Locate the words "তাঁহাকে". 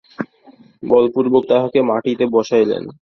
1.49-1.79